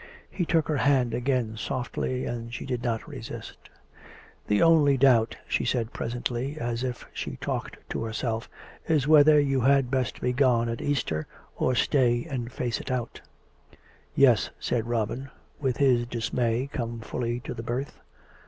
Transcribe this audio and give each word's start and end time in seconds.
He 0.31 0.45
took 0.47 0.67
her 0.67 0.77
hand 0.77 1.13
again 1.13 1.57
softly, 1.57 2.25
and 2.25 2.51
she 2.51 2.65
did 2.65 2.81
not 2.83 3.07
resist." 3.07 3.69
The 4.47 4.59
only 4.63 4.97
doubt," 4.97 5.37
she 5.47 5.63
said 5.63 5.93
presently, 5.93 6.57
as 6.57 6.83
if 6.83 7.05
she 7.13 7.35
talked 7.35 7.77
to 7.91 8.03
herself," 8.03 8.49
is 8.87 9.07
whether 9.07 9.39
you 9.39 9.61
had 9.61 9.91
best 9.91 10.19
be 10.19 10.33
gone 10.33 10.69
at 10.69 10.81
Easter, 10.81 11.27
or 11.55 11.75
stay 11.75 12.25
and 12.27 12.51
face 12.51 12.81
it 12.81 12.89
out." 12.89 13.21
12 13.21 13.21
COME 13.21 13.21
RACK! 13.21 13.21
COME 13.21 13.77
ROPE!" 13.77 14.11
Yes," 14.27 14.49
said 14.59 14.87
Robin, 14.87 15.29
with 15.59 15.77
his 15.77 16.07
dismay 16.07 16.67
come 16.73 17.01
fully 17.01 17.39
to 17.41 17.53
the 17.53 17.61
birth. 17.61 17.99